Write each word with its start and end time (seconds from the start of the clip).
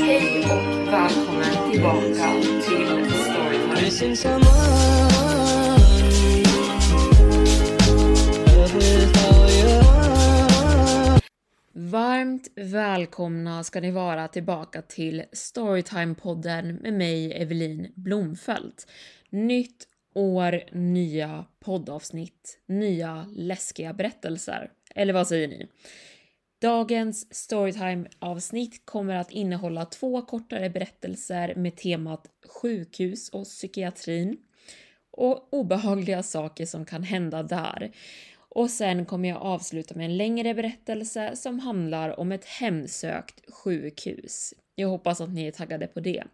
Hej 0.00 0.44
och 0.44 0.92
välkommen 0.92 1.72
tillbaka 1.72 2.32
till 2.42 3.12
Storytime. 3.12 4.40
Varmt 11.72 12.48
välkomna 12.56 13.64
ska 13.64 13.80
ni 13.80 13.90
vara 13.90 14.28
tillbaka 14.28 14.82
till 14.82 15.24
Storytime-podden 15.32 16.82
med 16.82 16.94
mig, 16.94 17.32
Evelin 17.32 17.92
Blomfelt. 17.96 18.86
Nytt 19.30 19.88
år, 20.14 20.62
nya 20.72 21.44
poddavsnitt, 21.60 22.58
nya 22.66 23.26
läskiga 23.36 23.92
berättelser. 23.92 24.70
Eller 24.94 25.12
vad 25.12 25.28
säger 25.28 25.48
ni? 25.48 25.66
Dagens 26.64 27.34
Storytime-avsnitt 27.34 28.86
kommer 28.86 29.14
att 29.14 29.30
innehålla 29.30 29.84
två 29.84 30.22
kortare 30.22 30.70
berättelser 30.70 31.54
med 31.54 31.76
temat 31.76 32.26
sjukhus 32.46 33.28
och 33.28 33.44
psykiatrin 33.44 34.36
och 35.10 35.48
obehagliga 35.54 36.22
saker 36.22 36.66
som 36.66 36.84
kan 36.84 37.02
hända 37.02 37.42
där. 37.42 37.92
Och 38.36 38.70
sen 38.70 39.06
kommer 39.06 39.28
jag 39.28 39.42
avsluta 39.42 39.94
med 39.94 40.04
en 40.04 40.16
längre 40.16 40.54
berättelse 40.54 41.36
som 41.36 41.60
handlar 41.60 42.20
om 42.20 42.32
ett 42.32 42.44
hemsökt 42.44 43.54
sjukhus. 43.54 44.54
Jag 44.74 44.88
hoppas 44.88 45.20
att 45.20 45.30
ni 45.30 45.46
är 45.46 45.52
taggade 45.52 45.86
på 45.86 46.00
det. 46.00 46.24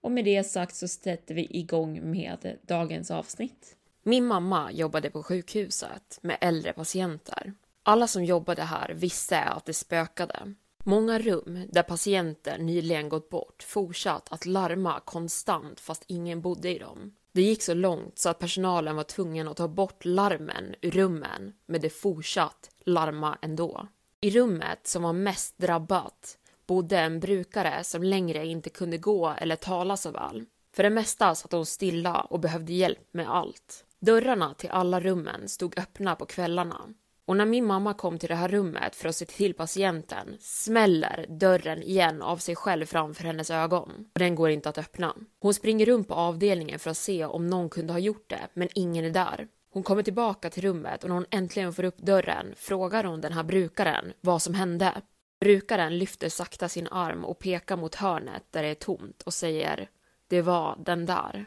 Och 0.00 0.12
med 0.12 0.24
det 0.24 0.44
sagt 0.44 0.74
så 0.74 0.88
sätter 0.88 1.34
vi 1.34 1.46
igång 1.50 2.10
med 2.10 2.56
dagens 2.62 3.10
avsnitt. 3.10 3.76
Min 4.02 4.26
mamma 4.26 4.72
jobbade 4.72 5.10
på 5.10 5.22
sjukhuset 5.22 6.18
med 6.22 6.38
äldre 6.40 6.72
patienter. 6.72 7.52
Alla 7.82 8.06
som 8.06 8.24
jobbade 8.24 8.62
här 8.62 8.94
visste 8.94 9.40
att 9.40 9.64
det 9.64 9.74
spökade. 9.74 10.54
Många 10.84 11.18
rum 11.18 11.66
där 11.72 11.82
patienter 11.82 12.58
nyligen 12.58 13.08
gått 13.08 13.30
bort 13.30 13.62
fortsatt 13.62 14.32
att 14.32 14.46
larma 14.46 15.00
konstant 15.00 15.80
fast 15.80 16.04
ingen 16.06 16.40
bodde 16.40 16.70
i 16.70 16.78
dem. 16.78 17.14
Det 17.32 17.42
gick 17.42 17.62
så 17.62 17.74
långt 17.74 18.18
så 18.18 18.28
att 18.28 18.38
personalen 18.38 18.96
var 18.96 19.04
tvungen 19.04 19.48
att 19.48 19.56
ta 19.56 19.68
bort 19.68 20.04
larmen 20.04 20.74
ur 20.82 20.90
rummen, 20.90 21.52
men 21.66 21.80
det 21.80 21.90
fortsatt 21.90 22.70
larma 22.84 23.38
ändå. 23.42 23.88
I 24.20 24.30
rummet 24.30 24.86
som 24.86 25.02
var 25.02 25.12
mest 25.12 25.58
drabbat 25.58 26.38
bodde 26.66 26.98
en 26.98 27.20
brukare 27.20 27.84
som 27.84 28.02
längre 28.02 28.46
inte 28.46 28.70
kunde 28.70 28.98
gå 28.98 29.34
eller 29.38 29.56
tala 29.56 29.96
så 29.96 30.10
väl. 30.10 30.44
För 30.72 30.82
det 30.82 30.90
mesta 30.90 31.34
satt 31.34 31.52
hon 31.52 31.66
stilla 31.66 32.20
och 32.20 32.40
behövde 32.40 32.72
hjälp 32.72 33.08
med 33.12 33.30
allt. 33.30 33.84
Dörrarna 34.00 34.54
till 34.54 34.70
alla 34.70 35.00
rummen 35.00 35.48
stod 35.48 35.78
öppna 35.78 36.16
på 36.16 36.26
kvällarna. 36.26 36.88
Och 37.30 37.36
när 37.36 37.46
min 37.46 37.66
mamma 37.66 37.94
kom 37.94 38.18
till 38.18 38.28
det 38.28 38.34
här 38.34 38.48
rummet 38.48 38.96
för 38.96 39.08
att 39.08 39.16
se 39.16 39.24
till 39.24 39.54
patienten 39.54 40.36
smäller 40.40 41.26
dörren 41.28 41.82
igen 41.82 42.22
av 42.22 42.36
sig 42.36 42.56
själv 42.56 42.86
framför 42.86 43.24
hennes 43.24 43.50
ögon. 43.50 43.90
Och 44.14 44.18
den 44.18 44.34
går 44.34 44.50
inte 44.50 44.68
att 44.68 44.78
öppna. 44.78 45.16
Hon 45.40 45.54
springer 45.54 45.86
runt 45.86 46.08
på 46.08 46.14
avdelningen 46.14 46.78
för 46.78 46.90
att 46.90 46.96
se 46.96 47.24
om 47.24 47.46
någon 47.46 47.68
kunde 47.68 47.92
ha 47.92 48.00
gjort 48.00 48.30
det, 48.30 48.40
men 48.54 48.68
ingen 48.74 49.04
är 49.04 49.10
där. 49.10 49.48
Hon 49.72 49.82
kommer 49.82 50.02
tillbaka 50.02 50.50
till 50.50 50.62
rummet 50.62 51.02
och 51.02 51.08
när 51.08 51.14
hon 51.14 51.26
äntligen 51.30 51.72
får 51.72 51.84
upp 51.84 51.98
dörren 51.98 52.54
frågar 52.56 53.04
hon 53.04 53.20
den 53.20 53.32
här 53.32 53.44
brukaren 53.44 54.12
vad 54.20 54.42
som 54.42 54.54
hände. 54.54 54.92
Brukaren 55.40 55.98
lyfter 55.98 56.28
sakta 56.28 56.68
sin 56.68 56.86
arm 56.86 57.24
och 57.24 57.38
pekar 57.38 57.76
mot 57.76 57.94
hörnet 57.94 58.42
där 58.50 58.62
det 58.62 58.68
är 58.68 58.74
tomt 58.74 59.22
och 59.22 59.34
säger 59.34 59.88
det 60.28 60.42
var 60.42 60.76
den 60.84 61.06
där. 61.06 61.46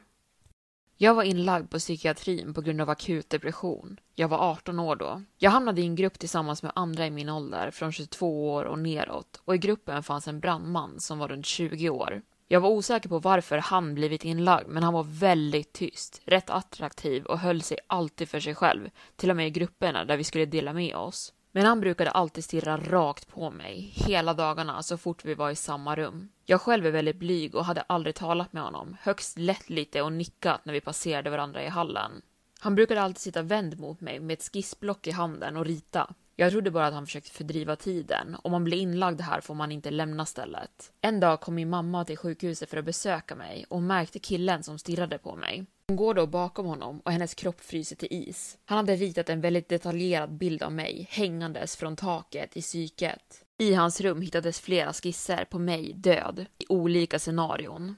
Jag 0.98 1.14
var 1.14 1.24
inlagd 1.24 1.70
på 1.70 1.80
psykiatrin 1.80 2.54
på 2.54 2.62
grund 2.62 2.82
av 2.82 2.90
akut 2.90 3.30
depression. 3.30 4.00
Jag 4.16 4.28
var 4.28 4.38
18 4.38 4.80
år 4.80 4.96
då. 4.96 5.22
Jag 5.38 5.52
hamnade 5.52 5.82
i 5.82 5.86
en 5.86 5.96
grupp 5.96 6.20
tillsammans 6.20 6.64
med 6.64 6.72
andra 6.76 7.06
i 7.06 7.12
min 7.12 7.30
ålder, 7.30 7.72
från 7.72 7.92
22 7.92 8.54
år 8.54 8.64
och 8.64 8.80
neråt, 8.80 9.42
och 9.46 9.56
i 9.56 9.58
gruppen 9.58 10.04
fanns 10.04 10.28
en 10.28 10.40
brandman 10.40 11.00
som 11.00 11.20
var 11.20 11.28
runt 11.28 11.46
20 11.46 11.90
år. 11.90 12.22
Jag 12.48 12.62
var 12.62 12.70
osäker 12.70 13.10
på 13.10 13.20
varför 13.20 13.58
han 13.58 13.96
blivit 13.96 14.26
inlagd, 14.26 14.68
men 14.68 14.84
han 14.84 14.94
var 14.94 15.04
väldigt 15.04 15.74
tyst, 15.74 16.22
rätt 16.26 16.50
attraktiv 16.50 17.26
och 17.26 17.40
höll 17.40 17.62
sig 17.62 17.78
alltid 17.88 18.30
för 18.30 18.40
sig 18.40 18.56
själv, 18.56 18.90
till 19.16 19.30
och 19.30 19.36
med 19.36 19.48
i 19.48 19.50
grupperna 19.50 20.06
där 20.06 20.18
vi 20.18 20.24
skulle 20.24 20.46
dela 20.46 20.74
med 20.74 20.96
oss. 20.96 21.34
Men 21.52 21.66
han 21.66 21.80
brukade 21.80 22.12
alltid 22.12 22.44
stirra 22.44 22.78
rakt 22.78 23.28
på 23.28 23.52
mig, 23.52 23.94
hela 23.96 24.34
dagarna, 24.34 24.84
så 24.84 24.98
fort 24.98 25.26
vi 25.26 25.34
var 25.34 25.50
i 25.50 25.56
samma 25.56 25.96
rum. 25.96 26.30
Jag 26.46 26.62
själv 26.62 26.86
är 26.86 26.92
väldigt 26.92 27.16
blyg 27.16 27.56
och 27.56 27.66
hade 27.66 27.82
aldrig 27.82 28.16
talat 28.16 28.54
med 28.54 28.64
honom, 28.64 28.98
högst 29.02 29.38
lätt 29.38 29.70
lite 29.70 30.02
och 30.02 30.14
nickat 30.14 30.66
när 30.66 30.74
vi 30.74 30.82
passerade 30.82 31.30
varandra 31.30 31.64
i 31.64 31.68
hallen. 31.68 32.22
Han 32.60 32.76
brukade 32.76 33.02
alltid 33.02 33.22
sitta 33.22 33.42
vänd 33.42 33.80
mot 33.80 34.02
mig 34.02 34.20
med 34.20 34.34
ett 34.34 34.50
skissblock 34.54 35.08
i 35.08 35.12
handen 35.12 35.58
och 35.58 35.66
rita. 35.66 36.14
Jag 36.36 36.52
trodde 36.52 36.72
bara 36.72 36.88
att 36.88 36.94
han 36.94 37.06
försökte 37.06 37.30
fördriva 37.30 37.76
tiden. 37.76 38.38
Om 38.44 38.52
man 38.52 38.64
blir 38.64 38.78
inlagd 38.78 39.22
här 39.22 39.42
får 39.42 39.56
man 39.56 39.72
inte 39.72 39.92
lämna 39.92 40.26
stället. 40.26 40.92
En 41.02 41.20
dag 41.20 41.42
kom 41.42 41.56
min 41.56 41.70
mamma 41.70 42.06
till 42.06 42.18
sjukhuset 42.18 42.70
för 42.70 42.78
att 42.78 42.86
besöka 42.86 43.36
mig 43.36 43.66
och 43.70 43.82
märkte 43.82 44.20
killen 44.20 44.64
som 44.64 44.80
stirrade 44.80 45.18
på 45.18 45.36
mig. 45.36 45.66
Hon 45.88 45.98
går 45.98 46.14
då 46.14 46.28
bakom 46.28 46.66
honom 46.66 47.00
och 47.00 47.12
hennes 47.12 47.34
kropp 47.34 47.62
fryser 47.62 47.96
till 47.96 48.08
is. 48.12 48.58
Han 48.66 48.78
hade 48.78 48.96
ritat 48.96 49.30
en 49.30 49.42
väldigt 49.42 49.70
detaljerad 49.70 50.34
bild 50.34 50.64
av 50.64 50.72
mig 50.72 51.08
hängandes 51.10 51.76
från 51.76 51.96
taket 51.96 52.58
i 52.58 52.62
psyket. 52.62 53.43
I 53.58 53.74
hans 53.74 54.02
rum 54.02 54.22
hittades 54.22 54.62
flera 54.62 54.94
skisser 54.94 55.46
på 55.46 55.60
mig 55.60 55.94
död 55.94 56.46
i 56.58 56.66
olika 56.70 57.20
scenarion. 57.20 57.96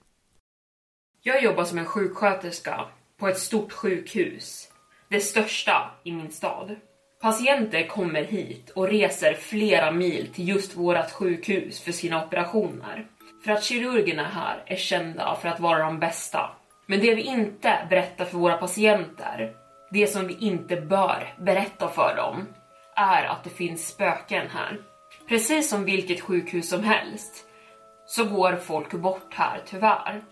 Jag 1.21 1.43
jobbar 1.43 1.63
som 1.63 1.77
en 1.77 1.85
sjuksköterska 1.85 2.85
på 3.17 3.27
ett 3.27 3.39
stort 3.39 3.71
sjukhus. 3.71 4.69
Det 5.09 5.19
största 5.19 5.91
i 6.03 6.11
min 6.11 6.31
stad. 6.31 6.75
Patienter 7.21 7.87
kommer 7.87 8.23
hit 8.23 8.69
och 8.69 8.87
reser 8.87 9.33
flera 9.33 9.91
mil 9.91 10.27
till 10.33 10.47
just 10.47 10.75
vårt 10.75 11.11
sjukhus 11.11 11.79
för 11.79 11.91
sina 11.91 12.25
operationer. 12.25 13.07
För 13.43 13.51
att 13.51 13.63
kirurgerna 13.63 14.23
här 14.23 14.63
är 14.65 14.75
kända 14.75 15.37
för 15.41 15.49
att 15.49 15.59
vara 15.59 15.85
de 15.85 15.99
bästa. 15.99 16.49
Men 16.85 16.99
det 16.99 17.15
vi 17.15 17.21
inte 17.21 17.87
berättar 17.89 18.25
för 18.25 18.37
våra 18.37 18.57
patienter, 18.57 19.55
det 19.91 20.07
som 20.07 20.27
vi 20.27 20.37
inte 20.39 20.81
bör 20.81 21.33
berätta 21.39 21.89
för 21.89 22.15
dem, 22.15 22.45
är 22.95 23.23
att 23.23 23.43
det 23.43 23.49
finns 23.49 23.87
spöken 23.87 24.47
här. 24.49 24.79
Precis 25.27 25.69
som 25.69 25.85
vilket 25.85 26.21
sjukhus 26.21 26.69
som 26.69 26.83
helst 26.83 27.45
så 28.05 28.25
går 28.25 28.55
folk 28.55 28.91
bort 28.91 29.33
här 29.33 29.61
tyvärr. 29.65 30.23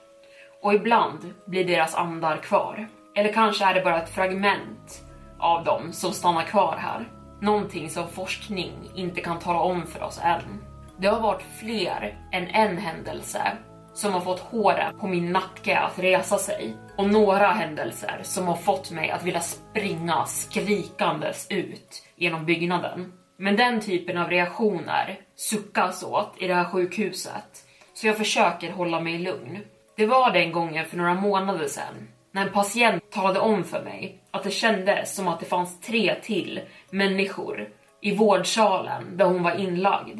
Och 0.61 0.73
ibland 0.73 1.33
blir 1.45 1.65
deras 1.65 1.95
andar 1.95 2.37
kvar. 2.37 2.87
Eller 3.15 3.33
kanske 3.33 3.65
är 3.65 3.73
det 3.73 3.81
bara 3.81 4.03
ett 4.03 4.15
fragment 4.15 5.03
av 5.39 5.63
dem 5.63 5.93
som 5.93 6.13
stannar 6.13 6.43
kvar 6.43 6.77
här. 6.79 7.11
Någonting 7.41 7.89
som 7.89 8.07
forskning 8.07 8.91
inte 8.95 9.21
kan 9.21 9.39
tala 9.39 9.59
om 9.59 9.87
för 9.87 10.03
oss 10.03 10.19
än. 10.23 10.63
Det 10.97 11.07
har 11.07 11.19
varit 11.19 11.45
fler 11.59 12.27
än 12.31 12.47
en 12.47 12.77
händelse 12.77 13.57
som 13.93 14.13
har 14.13 14.21
fått 14.21 14.39
håren 14.39 14.99
på 14.99 15.07
min 15.07 15.31
nacke 15.31 15.77
att 15.77 15.99
resa 15.99 16.37
sig 16.37 16.77
och 16.97 17.09
några 17.09 17.47
händelser 17.47 18.19
som 18.23 18.47
har 18.47 18.55
fått 18.55 18.91
mig 18.91 19.11
att 19.11 19.23
vilja 19.23 19.41
springa 19.41 20.25
skrikandes 20.25 21.47
ut 21.49 22.03
genom 22.15 22.45
byggnaden. 22.45 23.11
Men 23.43 23.55
den 23.55 23.79
typen 23.79 24.17
av 24.17 24.29
reaktioner 24.29 25.19
suckas 25.35 26.03
åt 26.03 26.33
i 26.37 26.47
det 26.47 26.53
här 26.53 26.65
sjukhuset 26.65 27.65
så 27.93 28.07
jag 28.07 28.17
försöker 28.17 28.71
hålla 28.71 28.99
mig 28.99 29.17
lugn. 29.17 29.59
Det 29.95 30.05
var 30.05 30.31
den 30.31 30.51
gången 30.51 30.85
för 30.85 30.97
några 30.97 31.13
månader 31.13 31.67
sedan 31.67 32.07
när 32.31 32.41
en 32.41 32.53
patient 32.53 33.11
talade 33.11 33.39
om 33.39 33.63
för 33.63 33.83
mig 33.83 34.17
att 34.31 34.43
det 34.43 34.51
kändes 34.51 35.15
som 35.15 35.27
att 35.27 35.39
det 35.39 35.45
fanns 35.45 35.81
tre 35.81 36.15
till 36.21 36.61
människor 36.89 37.69
i 38.01 38.15
vårdsalen 38.15 39.17
där 39.17 39.25
hon 39.25 39.43
var 39.43 39.59
inlagd. 39.59 40.19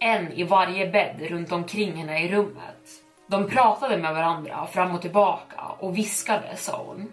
En 0.00 0.32
i 0.32 0.44
varje 0.44 0.90
bädd 0.90 1.22
runt 1.28 1.52
omkring 1.52 1.92
henne 1.92 2.24
i 2.24 2.32
rummet. 2.32 2.88
De 3.26 3.48
pratade 3.48 3.96
med 3.96 4.14
varandra 4.14 4.66
fram 4.66 4.94
och 4.94 5.02
tillbaka 5.02 5.62
och 5.78 5.98
viskade, 5.98 6.56
sa 6.56 6.84
hon. 6.86 7.12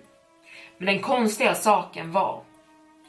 Men 0.77 0.85
den 0.85 0.99
konstiga 0.99 1.55
saken 1.55 2.11
var 2.11 2.41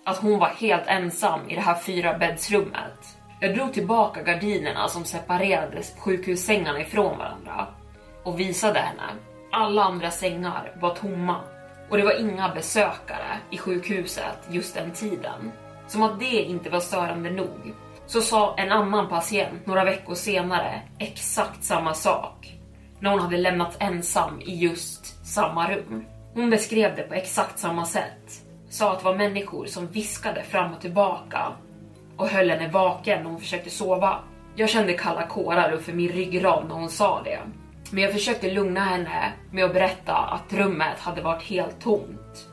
att 0.04 0.16
hon 0.16 0.38
var 0.38 0.48
helt 0.48 0.86
ensam 0.86 1.48
i 1.48 1.54
det 1.54 1.60
här 1.60 1.78
fyra 1.78 2.18
bäddsrummet. 2.18 3.18
Jag 3.40 3.54
drog 3.54 3.72
tillbaka 3.72 4.22
gardinerna 4.22 4.88
som 4.88 5.04
separerade 5.04 5.82
sjukhussängarna 5.98 6.80
ifrån 6.80 7.18
varandra 7.18 7.66
och 8.22 8.40
visade 8.40 8.78
henne. 8.78 9.12
Alla 9.52 9.84
andra 9.84 10.10
sängar 10.10 10.76
var 10.80 10.94
tomma 10.94 11.40
och 11.90 11.96
det 11.96 12.04
var 12.04 12.20
inga 12.20 12.54
besökare 12.54 13.38
i 13.50 13.58
sjukhuset 13.58 14.38
just 14.50 14.74
den 14.74 14.92
tiden. 14.92 15.52
Som 15.86 16.02
att 16.02 16.20
det 16.20 16.42
inte 16.42 16.70
var 16.70 16.80
störande 16.80 17.30
nog 17.30 17.74
så 18.06 18.20
sa 18.20 18.54
en 18.56 18.72
annan 18.72 19.08
patient 19.08 19.66
några 19.66 19.84
veckor 19.84 20.14
senare 20.14 20.82
exakt 20.98 21.64
samma 21.64 21.94
sak 21.94 22.56
när 23.00 23.10
hon 23.10 23.20
hade 23.20 23.36
lämnats 23.36 23.76
ensam 23.80 24.40
i 24.40 24.56
just 24.56 25.26
samma 25.26 25.70
rum. 25.70 26.04
Hon 26.34 26.50
beskrev 26.50 26.96
det 26.96 27.02
på 27.02 27.14
exakt 27.14 27.58
samma 27.58 27.86
sätt. 27.86 28.49
Sa 28.70 28.92
att 28.92 28.98
det 28.98 29.04
var 29.04 29.14
människor 29.14 29.66
som 29.66 29.86
viskade 29.86 30.42
fram 30.42 30.72
och 30.72 30.80
tillbaka 30.80 31.52
och 32.16 32.28
höll 32.28 32.50
henne 32.50 32.68
vaken 32.68 33.22
när 33.22 33.30
hon 33.30 33.40
försökte 33.40 33.70
sova. 33.70 34.18
Jag 34.54 34.68
kände 34.68 34.92
kalla 34.92 35.26
kårar 35.26 35.76
för 35.76 35.92
min 35.92 36.08
ryggrad 36.08 36.68
när 36.68 36.74
hon 36.74 36.90
sa 36.90 37.22
det. 37.22 37.38
Men 37.90 38.02
jag 38.02 38.12
försökte 38.12 38.50
lugna 38.50 38.80
henne 38.80 39.32
med 39.50 39.64
att 39.64 39.72
berätta 39.72 40.16
att 40.16 40.52
rummet 40.52 40.98
hade 40.98 41.22
varit 41.22 41.42
helt 41.42 41.80
tomt 41.80 42.48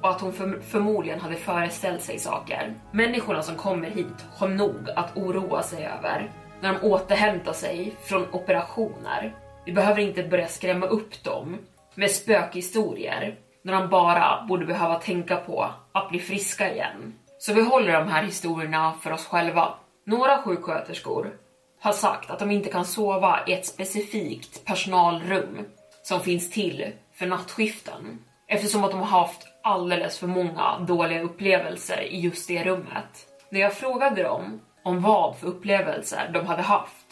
och 0.00 0.10
att 0.10 0.20
hon 0.20 0.32
för 0.32 0.60
förmodligen 0.60 1.20
hade 1.20 1.36
föreställt 1.36 2.02
sig 2.02 2.18
saker. 2.18 2.74
Människorna 2.90 3.42
som 3.42 3.56
kommer 3.56 3.90
hit 3.90 4.26
har 4.36 4.48
nog 4.48 4.90
att 4.96 5.16
oroa 5.16 5.62
sig 5.62 5.84
över 5.84 6.30
när 6.60 6.72
de 6.72 6.86
återhämtar 6.86 7.52
sig 7.52 7.94
från 8.04 8.26
operationer. 8.32 9.34
Vi 9.64 9.72
behöver 9.72 10.00
inte 10.00 10.22
börja 10.22 10.48
skrämma 10.48 10.86
upp 10.86 11.24
dem 11.24 11.58
med 11.94 12.10
spökhistorier 12.10 13.36
när 13.62 13.72
de 13.72 13.88
bara 13.88 14.44
borde 14.48 14.66
behöva 14.66 14.94
tänka 14.94 15.36
på 15.36 15.70
att 15.92 16.08
bli 16.08 16.18
friska 16.18 16.72
igen. 16.72 17.14
Så 17.38 17.52
vi 17.52 17.62
håller 17.62 17.92
de 17.92 18.08
här 18.08 18.22
historierna 18.22 18.94
för 19.00 19.12
oss 19.12 19.26
själva. 19.26 19.74
Några 20.06 20.42
sjuksköterskor 20.42 21.32
har 21.80 21.92
sagt 21.92 22.30
att 22.30 22.38
de 22.38 22.50
inte 22.50 22.70
kan 22.70 22.84
sova 22.84 23.40
i 23.46 23.52
ett 23.52 23.66
specifikt 23.66 24.64
personalrum 24.64 25.58
som 26.02 26.20
finns 26.20 26.50
till 26.50 26.92
för 27.14 27.26
nattskiften 27.26 28.18
eftersom 28.48 28.84
att 28.84 28.90
de 28.90 29.00
har 29.00 29.20
haft 29.20 29.46
alldeles 29.62 30.18
för 30.18 30.26
många 30.26 30.78
dåliga 30.78 31.22
upplevelser 31.22 32.02
i 32.02 32.20
just 32.20 32.48
det 32.48 32.64
rummet. 32.64 33.26
När 33.50 33.60
jag 33.60 33.74
frågade 33.74 34.22
dem 34.22 34.60
om 34.84 35.00
vad 35.02 35.36
för 35.36 35.46
upplevelser 35.46 36.30
de 36.34 36.46
hade 36.46 36.62
haft 36.62 37.06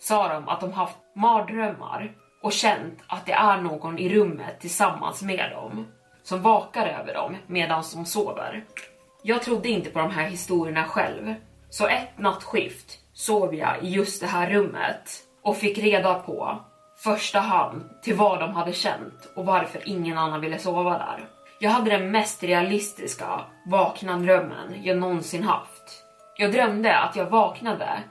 sa 0.00 0.28
de 0.28 0.48
att 0.48 0.60
de 0.60 0.72
haft 0.72 0.96
mardrömmar 1.16 2.12
och 2.44 2.52
känt 2.52 2.98
att 3.06 3.26
det 3.26 3.32
är 3.32 3.60
någon 3.60 3.98
i 3.98 4.08
rummet 4.08 4.60
tillsammans 4.60 5.22
med 5.22 5.50
dem 5.50 5.86
som 6.22 6.42
vakar 6.42 6.86
över 6.86 7.14
dem 7.14 7.36
medan 7.46 7.84
de 7.94 8.04
sover. 8.04 8.64
Jag 9.22 9.42
trodde 9.42 9.68
inte 9.68 9.90
på 9.90 9.98
de 9.98 10.10
här 10.10 10.28
historierna 10.28 10.84
själv, 10.84 11.34
så 11.70 11.86
ett 11.86 12.18
nattskift 12.18 12.98
sov 13.12 13.54
jag 13.54 13.82
i 13.82 13.88
just 13.88 14.20
det 14.20 14.26
här 14.26 14.50
rummet 14.50 15.10
och 15.42 15.56
fick 15.56 15.78
reda 15.78 16.14
på 16.14 16.58
första 16.96 17.40
hand 17.40 17.84
till 18.02 18.14
vad 18.14 18.40
de 18.40 18.54
hade 18.54 18.72
känt 18.72 19.32
och 19.36 19.46
varför 19.46 19.88
ingen 19.88 20.18
annan 20.18 20.40
ville 20.40 20.58
sova 20.58 20.98
där. 20.98 21.28
Jag 21.60 21.70
hade 21.70 21.90
den 21.90 22.10
mest 22.10 22.42
realistiska 22.42 23.40
vakna 23.66 24.16
drömmen 24.18 24.82
jag 24.82 24.98
någonsin 24.98 25.42
haft. 25.42 26.04
Jag 26.36 26.52
drömde 26.52 26.98
att 26.98 27.16
jag 27.16 27.30
vaknade 27.30 28.02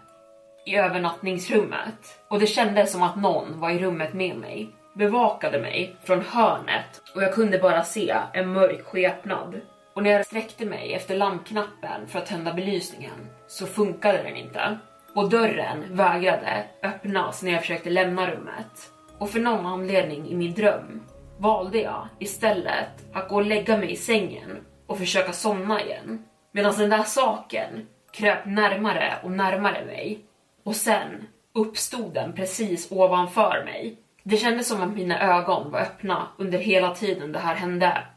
i 0.66 0.76
övernattningsrummet 0.76 2.20
och 2.28 2.40
det 2.40 2.48
kändes 2.48 2.92
som 2.92 3.04
att 3.04 3.16
någon 3.16 3.60
var 3.60 3.70
i 3.70 3.80
rummet 3.80 4.14
med 4.14 4.38
mig, 4.38 4.70
bevakade 4.94 5.60
mig 5.60 5.96
från 6.04 6.22
hörnet 6.22 7.02
och 7.16 7.24
jag 7.24 7.34
kunde 7.34 7.58
bara 7.58 7.84
se 7.84 8.16
en 8.34 8.54
mörk 8.54 8.86
skepnad. 8.86 9.62
Och 9.94 10.04
när 10.04 10.12
jag 10.12 10.26
sträckte 10.26 10.66
mig 10.66 10.94
efter 10.94 11.16
lampknappen 11.16 12.08
för 12.08 12.20
att 12.20 12.26
tända 12.26 12.54
belysningen 12.54 13.30
så 13.48 13.66
funkade 13.66 14.24
den 14.24 14.38
inte 14.38 14.78
och 15.16 15.30
dörren 15.30 15.96
vägrade 15.96 16.66
öppnas 16.84 17.44
när 17.44 17.52
jag 17.52 17.62
försökte 17.62 17.90
lämna 17.90 18.32
rummet. 18.32 18.92
Och 19.18 19.30
för 19.30 19.40
någon 19.40 19.66
anledning 19.66 20.28
i 20.28 20.36
min 20.36 20.54
dröm 20.54 21.04
valde 21.38 21.78
jag 21.78 22.08
istället 22.20 23.14
att 23.14 23.30
gå 23.30 23.36
och 23.36 23.46
lägga 23.46 23.78
mig 23.78 23.92
i 23.92 23.96
sängen 23.96 24.58
och 24.88 24.98
försöka 24.98 25.32
somna 25.32 25.82
igen. 25.82 26.26
Medan 26.52 26.74
den 26.78 26.90
där 26.90 27.04
saken 27.04 27.88
kröp 28.12 28.46
närmare 28.46 29.14
och 29.24 29.32
närmare 29.32 29.86
mig. 29.86 30.20
Och 30.64 30.76
sen 30.76 31.28
uppstod 31.54 32.14
den 32.14 32.34
precis 32.34 32.92
ovanför 32.92 33.64
mig. 33.66 33.98
Det 34.24 34.38
kändes 34.38 34.68
som 34.68 34.82
att 34.82 34.96
mina 34.96 35.22
ögon 35.22 35.72
var 35.72 35.80
öppna 35.80 36.28
under 36.38 36.58
hela 36.58 36.96
tiden 36.96 37.32
det 37.32 37.40
här 37.40 37.56
hände. 37.56 38.08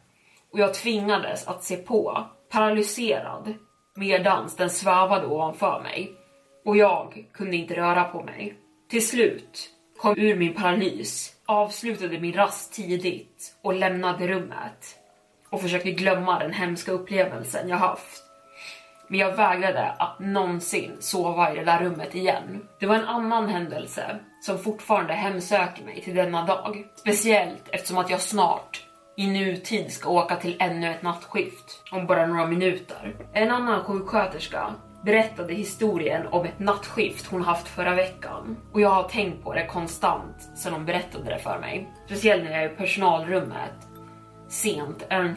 Och 0.52 0.58
jag 0.58 0.74
tvingades 0.74 1.46
att 1.46 1.64
se 1.64 1.76
på, 1.76 2.26
paralyserad, 2.50 3.54
medans 3.94 4.56
den 4.56 4.70
svävade 4.70 5.26
ovanför 5.26 5.82
mig. 5.82 6.12
Och 6.64 6.76
jag 6.76 7.26
kunde 7.32 7.56
inte 7.56 7.76
röra 7.76 8.04
på 8.04 8.22
mig. 8.22 8.54
Till 8.90 9.08
slut 9.08 9.70
kom 9.98 10.18
ur 10.18 10.36
min 10.36 10.54
paralys, 10.54 11.32
avslutade 11.46 12.18
min 12.18 12.32
rast 12.32 12.72
tidigt 12.72 13.56
och 13.62 13.74
lämnade 13.74 14.28
rummet. 14.28 14.98
Och 15.50 15.60
försökte 15.60 15.90
glömma 15.90 16.38
den 16.38 16.52
hemska 16.52 16.92
upplevelsen 16.92 17.68
jag 17.68 17.76
haft. 17.76 18.25
Men 19.08 19.18
jag 19.18 19.36
vägrade 19.36 19.90
att 19.90 20.18
någonsin 20.18 20.96
sova 21.00 21.52
i 21.52 21.56
det 21.56 21.64
där 21.64 21.80
rummet 21.80 22.14
igen. 22.14 22.68
Det 22.80 22.86
var 22.86 22.94
en 22.94 23.08
annan 23.08 23.48
händelse 23.48 24.18
som 24.40 24.58
fortfarande 24.58 25.12
hemsöker 25.12 25.84
mig 25.84 26.00
till 26.00 26.14
denna 26.14 26.46
dag. 26.46 26.84
Speciellt 26.96 27.68
eftersom 27.70 27.98
att 27.98 28.10
jag 28.10 28.20
snart 28.20 28.86
i 29.16 29.26
nutid 29.26 29.92
ska 29.92 30.10
åka 30.10 30.36
till 30.36 30.56
ännu 30.60 30.90
ett 30.90 31.02
nattskift 31.02 31.82
om 31.90 32.06
bara 32.06 32.26
några 32.26 32.46
minuter. 32.46 33.16
En 33.32 33.50
annan 33.50 33.84
sjuksköterska 33.84 34.74
berättade 35.04 35.54
historien 35.54 36.26
om 36.26 36.44
ett 36.44 36.58
nattskift 36.58 37.26
hon 37.26 37.42
haft 37.42 37.68
förra 37.68 37.94
veckan 37.94 38.56
och 38.72 38.80
jag 38.80 38.88
har 38.88 39.02
tänkt 39.02 39.44
på 39.44 39.54
det 39.54 39.66
konstant 39.66 40.50
sedan 40.56 40.72
hon 40.72 40.84
berättade 40.84 41.24
det 41.24 41.38
för 41.38 41.58
mig. 41.60 41.88
Speciellt 42.06 42.44
när 42.44 42.50
jag 42.50 42.62
är 42.62 42.72
i 42.72 42.76
personalrummet 42.76 43.88
sent 44.48 45.06
en 45.08 45.36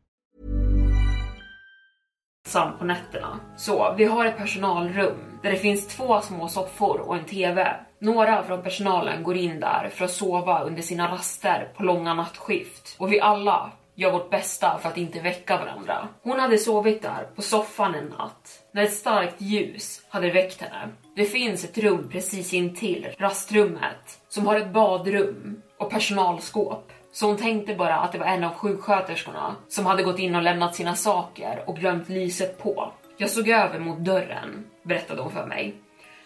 Ensam 2.45 2.77
på 2.77 2.85
nätterna. 2.85 3.39
Så 3.57 3.93
vi 3.97 4.05
har 4.05 4.25
ett 4.25 4.37
personalrum 4.37 5.39
där 5.43 5.51
det 5.51 5.57
finns 5.57 5.87
två 5.87 6.21
små 6.21 6.47
soffor 6.47 6.99
och 6.99 7.17
en 7.17 7.25
TV. 7.25 7.75
Några 7.99 8.43
från 8.43 8.63
personalen 8.63 9.23
går 9.23 9.37
in 9.37 9.59
där 9.59 9.89
för 9.93 10.05
att 10.05 10.11
sova 10.11 10.63
under 10.63 10.81
sina 10.81 11.11
raster 11.11 11.71
på 11.77 11.83
långa 11.83 12.13
nattskift. 12.13 12.95
Och 12.99 13.11
vi 13.11 13.21
alla 13.21 13.71
gör 13.95 14.11
vårt 14.11 14.29
bästa 14.29 14.77
för 14.81 14.89
att 14.89 14.97
inte 14.97 15.19
väcka 15.19 15.57
varandra. 15.57 16.07
Hon 16.23 16.39
hade 16.39 16.57
sovit 16.57 17.01
där 17.01 17.27
på 17.35 17.41
soffan 17.41 17.95
en 17.95 18.05
natt 18.05 18.59
när 18.73 18.83
ett 18.83 18.93
starkt 18.93 19.41
ljus 19.41 20.01
hade 20.09 20.31
väckt 20.31 20.61
henne. 20.61 20.89
Det 21.15 21.25
finns 21.25 21.63
ett 21.63 21.77
rum 21.77 22.09
precis 22.11 22.53
intill 22.53 23.07
rastrummet 23.17 24.19
som 24.29 24.47
har 24.47 24.55
ett 24.55 24.73
badrum 24.73 25.61
och 25.79 25.89
personalskåp. 25.89 26.91
Så 27.11 27.27
hon 27.27 27.37
tänkte 27.37 27.75
bara 27.75 27.95
att 27.95 28.11
det 28.11 28.17
var 28.17 28.25
en 28.25 28.43
av 28.43 28.53
sjuksköterskorna 28.53 29.55
som 29.67 29.85
hade 29.85 30.03
gått 30.03 30.19
in 30.19 30.35
och 30.35 30.41
lämnat 30.41 30.75
sina 30.75 30.95
saker 30.95 31.63
och 31.65 31.77
glömt 31.77 32.09
lyset 32.09 32.63
på. 32.63 32.91
Jag 33.17 33.29
såg 33.29 33.49
över 33.49 33.79
mot 33.79 33.99
dörren, 33.99 34.65
berättade 34.83 35.21
hon 35.21 35.31
för 35.31 35.45
mig. 35.45 35.75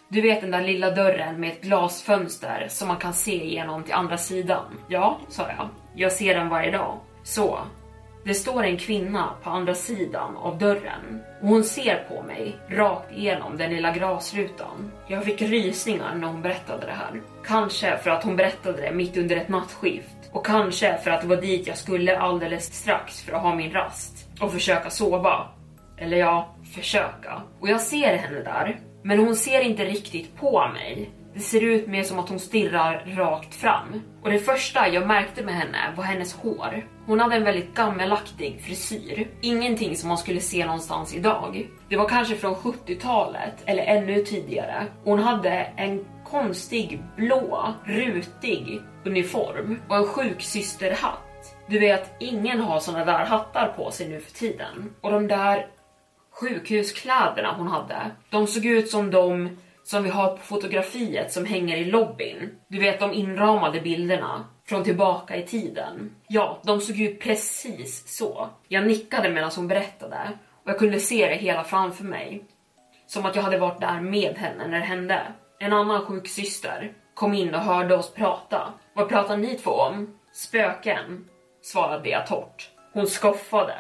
Du 0.08 0.22
vet 0.22 0.42
den 0.42 0.52
där 0.52 0.62
lilla 0.62 0.92
dörren 0.92 1.40
med 1.40 1.52
ett 1.52 1.62
glasfönster 1.62 2.68
som 2.70 2.88
man 2.88 2.98
kan 2.98 3.14
se 3.14 3.44
igenom 3.44 3.84
till 3.84 3.94
andra 3.94 4.18
sidan? 4.18 4.66
Ja, 4.88 5.20
sa 5.30 5.48
jag. 5.48 5.70
Jag 5.96 6.12
ser 6.12 6.36
den 6.36 6.50
varje 6.50 6.72
dag. 6.72 7.00
Så, 7.24 7.60
det 8.26 8.34
står 8.34 8.64
en 8.64 8.78
kvinna 8.78 9.30
på 9.44 9.50
andra 9.50 9.76
sidan 9.76 10.38
av 10.38 10.58
dörren 10.58 11.24
och 11.42 11.48
hon 11.48 11.64
ser 11.64 12.06
på 12.10 12.22
mig 12.22 12.56
rakt 12.70 13.12
igenom 13.12 13.58
den 13.58 13.74
lilla 13.74 13.92
glasrutan. 13.92 14.92
Jag 15.08 15.24
fick 15.24 15.42
rysningar 15.42 16.16
när 16.16 16.28
hon 16.28 16.42
berättade 16.42 16.86
det 16.86 16.92
här. 16.92 17.22
Kanske 17.46 17.98
för 17.98 18.10
att 18.10 18.24
hon 18.24 18.36
berättade 18.36 18.82
det 18.82 18.92
mitt 18.92 19.18
under 19.18 19.36
ett 19.36 19.50
nattskift 19.50 20.25
och 20.36 20.46
kanske 20.46 20.98
för 20.98 21.12
att 21.12 21.22
det 21.22 21.28
var 21.28 21.42
dit 21.42 21.68
jag 21.68 21.78
skulle 21.78 22.18
alldeles 22.18 22.74
strax 22.74 23.22
för 23.22 23.34
att 23.34 23.42
ha 23.42 23.56
min 23.56 23.72
rast 23.72 24.28
och 24.42 24.52
försöka 24.52 24.90
sova. 24.90 25.48
Eller 25.98 26.18
ja, 26.18 26.56
försöka. 26.74 27.42
Och 27.60 27.70
jag 27.70 27.82
ser 27.82 28.18
henne 28.18 28.40
där, 28.40 28.80
men 29.04 29.20
hon 29.20 29.36
ser 29.36 29.62
inte 29.62 29.86
riktigt 29.86 30.36
på 30.38 30.68
mig. 30.74 31.10
Det 31.34 31.40
ser 31.40 31.64
ut 31.64 31.88
mer 31.88 32.04
som 32.04 32.20
att 32.20 32.30
hon 32.30 32.40
stirrar 32.40 33.06
rakt 33.18 33.56
fram. 33.56 34.02
Och 34.24 34.32
det 34.32 34.40
första 34.40 34.88
jag 34.88 35.08
märkte 35.08 35.44
med 35.44 35.56
henne 35.56 35.94
var 35.96 36.04
hennes 36.04 36.34
hår. 36.34 36.88
Hon 37.06 37.20
hade 37.20 37.36
en 37.36 37.44
väldigt 37.44 37.76
gammelaktig 37.76 38.62
frisyr. 38.62 39.28
Ingenting 39.42 39.96
som 39.96 40.10
man 40.10 40.18
skulle 40.18 40.40
se 40.40 40.66
någonstans 40.66 41.16
idag. 41.16 41.68
Det 41.90 41.98
var 41.98 42.10
kanske 42.10 42.36
från 42.36 42.56
70-talet 42.56 43.54
eller 43.66 43.84
ännu 43.84 44.24
tidigare. 44.24 44.86
Hon 45.04 45.20
hade 45.20 45.52
en 45.76 46.06
konstig 46.26 47.04
blå, 47.16 47.74
rutig 47.86 48.82
uniform 49.06 49.82
och 49.90 49.96
en 49.96 50.06
sjuksysterhatt. 50.06 51.56
Du 51.68 51.80
vet, 51.80 52.16
ingen 52.20 52.62
har 52.62 52.80
såna 52.80 53.06
där 53.06 53.26
hattar 53.26 53.68
på 53.68 53.92
sig 53.92 54.10
nu 54.10 54.20
för 54.20 54.32
tiden. 54.32 54.94
Och 55.02 55.12
de 55.12 55.28
där 55.28 55.68
sjukhuskläderna 56.32 57.54
hon 57.58 57.68
hade, 57.68 58.12
de 58.30 58.48
såg 58.48 58.66
ut 58.66 58.90
som 58.90 59.12
de 59.12 59.58
som 59.84 60.04
vi 60.04 60.10
har 60.10 60.30
på 60.30 60.38
fotografiet 60.38 61.32
som 61.32 61.46
hänger 61.46 61.78
i 61.78 61.86
lobbyn. 61.86 62.50
Du 62.68 62.80
vet 62.80 63.00
de 63.00 63.14
inramade 63.14 63.82
bilderna 63.82 64.46
från 64.68 64.84
tillbaka 64.84 65.36
i 65.36 65.44
tiden. 65.44 66.16
Ja, 66.28 66.60
de 66.64 66.82
såg 66.82 66.96
ju 66.96 67.16
precis 67.16 68.18
så. 68.18 68.50
Jag 68.68 68.88
nickade 68.88 69.30
medan 69.30 69.52
hon 69.56 69.68
berättade 69.68 70.30
och 70.64 70.70
jag 70.70 70.80
kunde 70.80 71.00
se 71.00 71.28
det 71.28 71.36
hela 71.36 71.64
framför 71.64 72.04
mig. 72.04 72.46
Som 73.08 73.26
att 73.26 73.36
jag 73.36 73.44
hade 73.44 73.58
varit 73.58 73.82
där 73.82 74.02
med 74.02 74.38
henne 74.38 74.68
när 74.68 74.80
det 74.80 74.86
hände. 74.86 75.22
En 75.66 75.74
annan 75.74 76.06
sjuksyster 76.06 76.94
kom 77.14 77.34
in 77.34 77.56
och 77.56 77.62
hörde 77.62 77.96
oss 77.96 78.14
prata. 78.14 78.74
Vad 78.94 79.10
pratar 79.10 79.38
ni 79.38 79.56
två 79.56 79.72
om? 79.72 80.20
Spöken, 80.34 81.26
svarade 81.62 82.10
jag 82.10 82.28
torrt. 82.28 82.70
Hon 82.94 83.08
skoffade. 83.08 83.74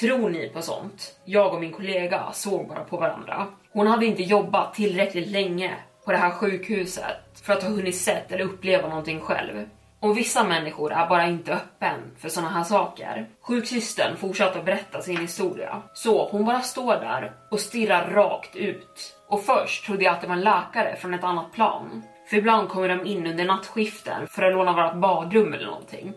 Tror 0.00 0.30
ni 0.30 0.48
på 0.48 0.62
sånt? 0.62 1.20
Jag 1.24 1.54
och 1.54 1.60
min 1.60 1.72
kollega 1.72 2.32
såg 2.32 2.68
bara 2.68 2.84
på 2.84 2.96
varandra. 2.96 3.46
Hon 3.72 3.86
hade 3.86 4.06
inte 4.06 4.22
jobbat 4.22 4.74
tillräckligt 4.74 5.28
länge 5.28 5.74
på 6.04 6.12
det 6.12 6.18
här 6.18 6.30
sjukhuset 6.30 7.40
för 7.42 7.52
att 7.52 7.62
ha 7.62 7.70
hunnit 7.70 7.96
sett 7.96 8.32
eller 8.32 8.44
uppleva 8.44 8.88
någonting 8.88 9.20
själv. 9.20 9.68
Och 10.00 10.18
vissa 10.18 10.44
människor 10.44 10.92
är 10.92 11.08
bara 11.08 11.26
inte 11.26 11.52
öppen 11.52 12.00
för 12.18 12.28
såna 12.28 12.48
här 12.48 12.64
saker. 12.64 13.28
Sjuksystern 13.40 14.16
fortsatte 14.16 14.58
att 14.58 14.64
berätta 14.64 15.02
sin 15.02 15.16
historia. 15.16 15.82
Så 15.94 16.28
hon 16.28 16.44
bara 16.44 16.60
står 16.60 16.92
där 16.92 17.32
och 17.50 17.60
stirrar 17.60 18.10
rakt 18.10 18.56
ut. 18.56 19.16
Och 19.30 19.44
först 19.44 19.86
trodde 19.86 20.04
jag 20.04 20.14
att 20.14 20.20
det 20.20 20.26
var 20.26 20.34
en 20.34 20.40
läkare 20.40 20.96
från 20.96 21.14
ett 21.14 21.24
annat 21.24 21.52
plan. 21.52 22.02
För 22.26 22.36
ibland 22.36 22.68
kommer 22.68 22.88
de 22.88 23.06
in 23.06 23.26
under 23.26 23.44
nattskiften 23.44 24.26
för 24.26 24.42
att 24.42 24.52
låna 24.52 24.72
vårt 24.72 25.00
badrum 25.00 25.52
eller 25.52 25.66
någonting. 25.66 26.14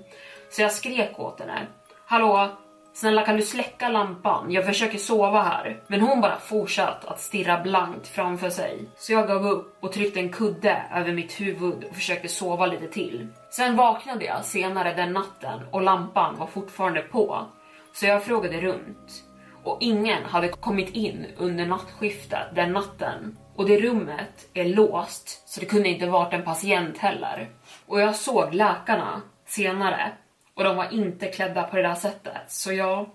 Så 0.49 0.61
jag 0.61 0.71
skrek 0.71 1.19
åt 1.19 1.39
henne. 1.39 1.67
Hallå, 2.05 2.49
Snälla 2.95 3.25
kan 3.25 3.37
du 3.37 3.41
släcka 3.41 3.89
lampan? 3.89 4.51
Jag 4.51 4.65
försöker 4.65 4.97
sova 4.97 5.41
här. 5.41 5.81
Men 5.87 6.01
hon 6.01 6.21
bara 6.21 6.39
fortsatte 6.39 7.07
att 7.07 7.19
stirra 7.19 7.59
blankt 7.59 8.07
framför 8.07 8.49
sig. 8.49 8.89
Så 8.97 9.13
jag 9.13 9.27
gav 9.27 9.47
upp 9.47 9.77
och 9.79 9.91
tryckte 9.91 10.19
en 10.19 10.31
kudde 10.31 10.83
över 10.95 11.11
mitt 11.13 11.41
huvud 11.41 11.83
och 11.89 11.95
försökte 11.95 12.27
sova 12.27 12.65
lite 12.65 12.87
till. 12.87 13.27
Sen 13.49 13.75
vaknade 13.75 14.25
jag 14.25 14.45
senare 14.45 14.93
den 14.93 15.13
natten 15.13 15.59
och 15.71 15.81
lampan 15.81 16.35
var 16.37 16.47
fortfarande 16.47 17.01
på. 17.01 17.45
Så 17.93 18.05
jag 18.05 18.23
frågade 18.23 18.61
runt. 18.61 19.23
Och 19.63 19.77
ingen 19.79 20.23
hade 20.23 20.47
kommit 20.47 20.89
in 20.89 21.25
under 21.37 21.65
nattskiftet 21.65 22.55
den 22.55 22.73
natten. 22.73 23.37
Och 23.55 23.67
det 23.67 23.79
rummet 23.79 24.49
är 24.53 24.65
låst 24.65 25.49
så 25.49 25.59
det 25.59 25.65
kunde 25.65 25.89
inte 25.89 26.07
varit 26.07 26.33
en 26.33 26.43
patient 26.43 26.97
heller. 26.97 27.49
Och 27.85 28.01
jag 28.01 28.15
såg 28.15 28.53
läkarna 28.53 29.21
senare 29.45 30.11
och 30.53 30.63
de 30.63 30.75
var 30.75 30.93
inte 30.93 31.27
klädda 31.27 31.63
på 31.63 31.75
det 31.75 31.81
där 31.81 31.95
sättet. 31.95 32.41
Så 32.47 32.73
jag, 32.73 33.09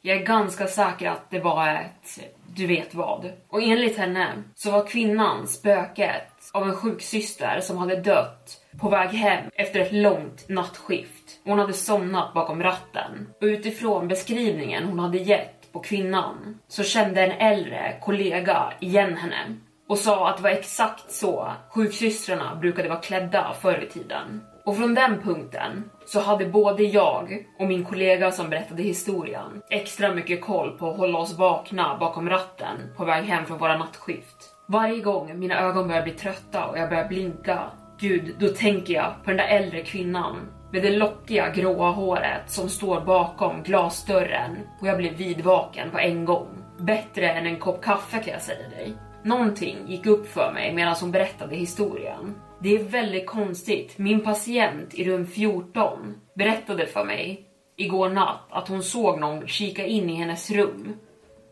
jag 0.00 0.16
är 0.16 0.24
ganska 0.24 0.66
säker 0.66 1.10
att 1.10 1.30
det 1.30 1.40
var 1.40 1.68
ett 1.68 2.20
du 2.58 2.66
vet 2.66 2.94
vad. 2.94 3.32
Och 3.48 3.62
enligt 3.62 3.98
henne 3.98 4.42
så 4.54 4.70
var 4.70 4.86
kvinnan 4.86 5.48
spöket 5.48 6.32
av 6.52 6.68
en 6.68 6.74
sjuksyster 6.74 7.60
som 7.60 7.78
hade 7.78 7.96
dött 7.96 8.64
på 8.80 8.88
väg 8.88 9.10
hem 9.10 9.44
efter 9.54 9.80
ett 9.80 9.92
långt 9.92 10.48
nattskift. 10.48 11.40
Hon 11.44 11.58
hade 11.58 11.72
somnat 11.72 12.34
bakom 12.34 12.62
ratten. 12.62 13.28
Och 13.40 13.44
utifrån 13.44 14.08
beskrivningen 14.08 14.84
hon 14.84 14.98
hade 14.98 15.18
gett 15.18 15.57
på 15.72 15.80
kvinnan 15.80 16.58
så 16.68 16.82
kände 16.82 17.22
en 17.22 17.54
äldre 17.54 17.98
kollega 18.02 18.72
igen 18.80 19.16
henne 19.16 19.56
och 19.88 19.98
sa 19.98 20.28
att 20.28 20.36
det 20.36 20.42
var 20.42 20.50
exakt 20.50 21.12
så 21.12 21.52
sjuksystrarna 21.70 22.54
brukade 22.54 22.88
vara 22.88 23.00
klädda 23.00 23.54
förr 23.60 23.84
i 23.88 23.92
tiden. 23.92 24.40
Och 24.64 24.76
från 24.76 24.94
den 24.94 25.22
punkten 25.22 25.90
så 26.06 26.20
hade 26.20 26.46
både 26.46 26.82
jag 26.82 27.46
och 27.58 27.66
min 27.66 27.84
kollega 27.84 28.30
som 28.30 28.50
berättade 28.50 28.82
historien 28.82 29.62
extra 29.70 30.14
mycket 30.14 30.40
koll 30.40 30.78
på 30.78 30.90
att 30.90 30.96
hålla 30.96 31.18
oss 31.18 31.38
vakna 31.38 31.96
bakom 32.00 32.28
ratten 32.28 32.76
på 32.96 33.04
väg 33.04 33.24
hem 33.24 33.46
från 33.46 33.58
våra 33.58 33.78
nattskift. 33.78 34.54
Varje 34.66 35.00
gång 35.00 35.38
mina 35.38 35.60
ögon 35.60 35.88
börjar 35.88 36.02
bli 36.02 36.12
trötta 36.12 36.66
och 36.66 36.78
jag 36.78 36.88
börjar 36.88 37.08
blinka, 37.08 37.70
gud, 38.00 38.34
då 38.38 38.48
tänker 38.48 38.94
jag 38.94 39.12
på 39.24 39.30
den 39.30 39.36
där 39.36 39.48
äldre 39.48 39.82
kvinnan 39.82 40.36
med 40.72 40.82
det 40.82 40.96
lockiga 40.96 41.48
gråa 41.48 41.90
håret 41.90 42.50
som 42.50 42.68
står 42.68 43.00
bakom 43.00 43.62
glasdörren 43.62 44.56
och 44.80 44.86
jag 44.86 44.96
blir 44.96 45.10
vidvaken 45.14 45.90
på 45.90 45.98
en 45.98 46.24
gång. 46.24 46.48
Bättre 46.78 47.30
än 47.30 47.46
en 47.46 47.58
kopp 47.58 47.84
kaffe 47.84 48.18
kan 48.18 48.32
jag 48.32 48.42
säga 48.42 48.68
dig. 48.68 48.94
Någonting 49.22 49.76
gick 49.86 50.06
upp 50.06 50.26
för 50.26 50.52
mig 50.52 50.74
medan 50.74 50.96
hon 51.00 51.10
berättade 51.10 51.56
historien. 51.56 52.34
Det 52.60 52.74
är 52.74 52.84
väldigt 52.84 53.26
konstigt. 53.26 53.98
Min 53.98 54.20
patient 54.20 54.94
i 54.94 55.04
rum 55.04 55.26
14 55.26 56.14
berättade 56.34 56.86
för 56.86 57.04
mig 57.04 57.44
igår 57.76 58.08
natt 58.08 58.46
att 58.50 58.68
hon 58.68 58.82
såg 58.82 59.20
någon 59.20 59.46
kika 59.46 59.86
in 59.86 60.10
i 60.10 60.14
hennes 60.14 60.50
rum 60.50 60.96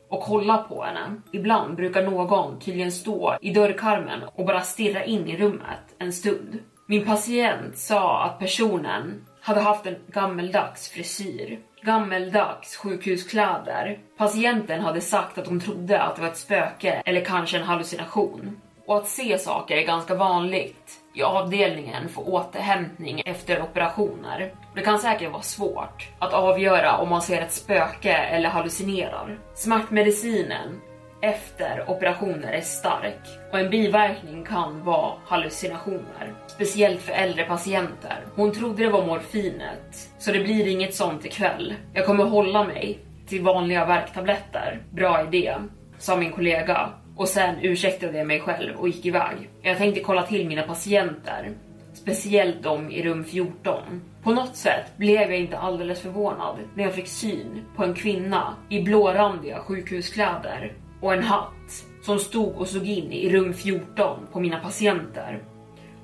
och 0.08 0.22
kolla 0.22 0.58
på 0.58 0.82
henne. 0.82 1.20
Ibland 1.32 1.76
brukar 1.76 2.02
någon 2.02 2.60
tydligen 2.60 2.92
stå 2.92 3.36
i 3.40 3.52
dörrkarmen 3.52 4.20
och 4.34 4.46
bara 4.46 4.60
stirra 4.60 5.04
in 5.04 5.26
i 5.26 5.36
rummet 5.36 5.94
en 5.98 6.12
stund. 6.12 6.58
Min 6.88 7.04
patient 7.04 7.78
sa 7.78 8.22
att 8.22 8.38
personen 8.38 9.26
hade 9.40 9.60
haft 9.60 9.86
en 9.86 9.96
gammeldags 10.08 10.88
frisyr, 10.88 11.58
gammeldags 11.82 12.76
sjukhuskläder. 12.76 13.98
Patienten 14.18 14.80
hade 14.80 15.00
sagt 15.00 15.38
att 15.38 15.46
hon 15.46 15.60
trodde 15.60 16.02
att 16.02 16.16
det 16.16 16.22
var 16.22 16.28
ett 16.28 16.36
spöke 16.36 17.02
eller 17.04 17.24
kanske 17.24 17.56
en 17.56 17.62
hallucination. 17.62 18.60
Och 18.86 18.96
att 18.96 19.08
se 19.08 19.38
saker 19.38 19.76
är 19.76 19.86
ganska 19.86 20.14
vanligt 20.14 21.00
i 21.14 21.22
avdelningen 21.22 22.08
för 22.08 22.28
återhämtning 22.28 23.22
efter 23.26 23.62
operationer. 23.62 24.54
Det 24.74 24.82
kan 24.82 24.98
säkert 24.98 25.32
vara 25.32 25.42
svårt 25.42 26.08
att 26.18 26.32
avgöra 26.32 26.96
om 26.96 27.08
man 27.08 27.22
ser 27.22 27.42
ett 27.42 27.52
spöke 27.52 28.12
eller 28.12 28.48
hallucinerar. 28.48 29.38
Smärtmedicinen 29.54 30.80
efter 31.20 31.90
operationer 31.90 32.52
är 32.52 32.60
stark 32.60 33.20
och 33.52 33.58
en 33.58 33.70
biverkning 33.70 34.44
kan 34.44 34.84
vara 34.84 35.12
hallucinationer. 35.26 36.34
Speciellt 36.46 37.00
för 37.02 37.12
äldre 37.12 37.44
patienter. 37.44 38.24
Hon 38.34 38.52
trodde 38.52 38.84
det 38.84 38.90
var 38.90 39.06
morfinet, 39.06 40.10
så 40.18 40.32
det 40.32 40.40
blir 40.40 40.66
inget 40.66 40.94
sånt 40.94 41.24
ikväll. 41.24 41.74
Jag 41.92 42.06
kommer 42.06 42.24
hålla 42.24 42.64
mig 42.64 42.98
till 43.26 43.42
vanliga 43.42 43.86
värktabletter. 43.86 44.82
Bra 44.90 45.26
idé, 45.26 45.54
sa 45.98 46.16
min 46.16 46.32
kollega 46.32 46.90
och 47.16 47.28
sen 47.28 47.54
ursäktade 47.62 48.18
jag 48.18 48.26
mig 48.26 48.40
själv 48.40 48.76
och 48.76 48.88
gick 48.88 49.06
iväg. 49.06 49.50
Jag 49.62 49.78
tänkte 49.78 50.00
kolla 50.00 50.22
till 50.22 50.48
mina 50.48 50.62
patienter, 50.62 51.50
speciellt 51.94 52.62
de 52.62 52.90
i 52.90 53.02
rum 53.02 53.24
14. 53.24 54.02
På 54.22 54.32
något 54.32 54.56
sätt 54.56 54.96
blev 54.96 55.30
jag 55.30 55.40
inte 55.40 55.58
alldeles 55.58 56.00
förvånad 56.00 56.56
när 56.74 56.84
jag 56.84 56.94
fick 56.94 57.08
syn 57.08 57.64
på 57.76 57.84
en 57.84 57.94
kvinna 57.94 58.54
i 58.68 58.82
blårandiga 58.82 59.58
sjukhuskläder 59.58 60.72
och 61.00 61.14
en 61.14 61.22
hatt 61.22 61.84
som 62.02 62.18
stod 62.18 62.56
och 62.56 62.68
såg 62.68 62.86
in 62.86 63.12
i 63.12 63.28
rum 63.28 63.54
14 63.54 64.26
på 64.32 64.40
mina 64.40 64.58
patienter. 64.58 65.42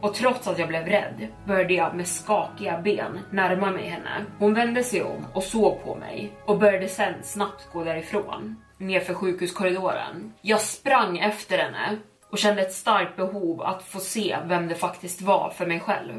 Och 0.00 0.14
trots 0.14 0.49
att 0.49 0.58
jag 0.58 0.68
blev 0.68 0.87
rädd 0.87 1.28
började 1.46 1.75
jag 1.75 1.94
med 1.94 2.06
skakiga 2.06 2.80
ben 2.80 3.18
närma 3.30 3.70
mig 3.70 3.88
henne. 3.88 4.25
Hon 4.38 4.54
vände 4.54 4.84
sig 4.84 5.02
om 5.02 5.26
och 5.32 5.42
såg 5.42 5.84
på 5.84 5.94
mig 5.94 6.32
och 6.44 6.58
började 6.58 6.88
sen 6.88 7.14
snabbt 7.22 7.72
gå 7.72 7.84
därifrån 7.84 8.56
nerför 8.82 9.14
sjukhuskorridoren. 9.14 10.32
Jag 10.40 10.61
sprang 10.61 11.18
efter 11.18 11.58
henne 11.58 11.99
och 12.30 12.38
kände 12.38 12.62
ett 12.62 12.72
starkt 12.72 13.16
behov 13.16 13.62
att 13.62 13.82
få 13.82 13.99
se 14.00 14.37
vem 14.44 14.68
det 14.68 14.75
faktiskt 14.75 15.22
var 15.22 15.50
för 15.50 15.66
mig 15.66 15.80
själv. 15.80 16.14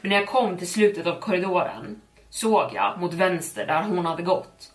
Men 0.00 0.10
när 0.10 0.16
jag 0.16 0.28
kom 0.28 0.56
till 0.56 0.70
slutet 0.70 1.06
av 1.06 1.20
korridoren 1.20 2.00
såg 2.30 2.70
jag 2.74 3.00
mot 3.00 3.14
vänster 3.14 3.66
där 3.66 3.82
hon 3.82 4.06
hade 4.06 4.22
gått. 4.22 4.73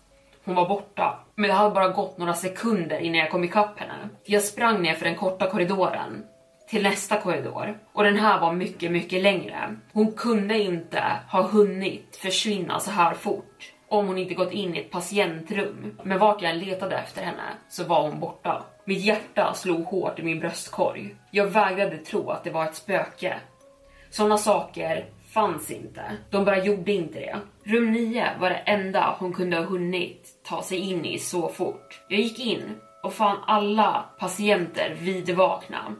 Hon 0.50 0.56
var 0.56 0.68
borta, 0.68 1.18
men 1.34 1.48
det 1.48 1.54
hade 1.54 1.74
bara 1.74 1.88
gått 1.88 2.18
några 2.18 2.34
sekunder 2.34 2.98
innan 2.98 3.18
jag 3.18 3.30
kom 3.30 3.44
ikapp 3.44 3.78
henne. 3.78 4.08
Jag 4.24 4.42
sprang 4.42 4.82
ner 4.82 4.94
för 4.94 5.04
den 5.04 5.16
korta 5.16 5.50
korridoren 5.50 6.24
till 6.68 6.82
nästa 6.82 7.16
korridor 7.20 7.78
och 7.92 8.04
den 8.04 8.16
här 8.16 8.40
var 8.40 8.52
mycket, 8.52 8.92
mycket 8.92 9.22
längre. 9.22 9.76
Hon 9.92 10.12
kunde 10.12 10.58
inte 10.58 11.02
ha 11.28 11.42
hunnit 11.42 12.16
försvinna 12.16 12.80
så 12.80 12.90
här 12.90 13.14
fort 13.14 13.72
om 13.88 14.06
hon 14.06 14.18
inte 14.18 14.34
gått 14.34 14.52
in 14.52 14.74
i 14.74 14.78
ett 14.78 14.90
patientrum. 14.90 15.98
Men 16.04 16.18
vart 16.18 16.42
jag 16.42 16.50
än 16.50 16.58
letade 16.58 16.96
efter 16.96 17.22
henne 17.22 17.48
så 17.68 17.84
var 17.84 18.02
hon 18.02 18.20
borta. 18.20 18.64
Mitt 18.84 19.04
hjärta 19.04 19.54
slog 19.54 19.84
hårt 19.84 20.18
i 20.18 20.22
min 20.22 20.40
bröstkorg. 20.40 21.14
Jag 21.30 21.46
vägrade 21.46 21.96
tro 21.96 22.30
att 22.30 22.44
det 22.44 22.50
var 22.50 22.64
ett 22.64 22.76
spöke. 22.76 23.40
Såna 24.10 24.38
saker 24.38 25.06
fanns 25.34 25.70
inte. 25.70 26.02
De 26.30 26.44
bara 26.44 26.64
gjorde 26.64 26.92
inte 26.92 27.20
det. 27.20 27.38
Rum 27.64 27.92
9 27.92 28.26
var 28.40 28.50
det 28.50 28.56
enda 28.56 29.16
hon 29.18 29.32
kunde 29.32 29.56
ha 29.56 29.64
hunnit 29.64 30.28
ta 30.44 30.62
sig 30.62 30.78
in 30.78 31.04
i 31.04 31.18
så 31.18 31.48
fort. 31.48 32.00
Jag 32.08 32.20
gick 32.20 32.38
in 32.38 32.74
och 33.02 33.14
fann 33.14 33.36
alla 33.46 34.04
patienter 34.18 34.96
vidvakna. 35.00 35.94